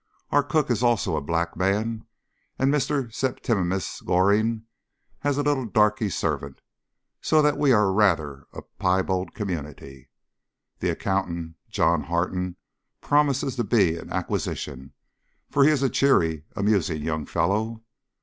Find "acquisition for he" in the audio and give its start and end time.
14.11-15.69